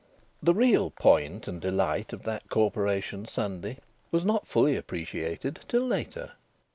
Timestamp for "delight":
1.61-2.11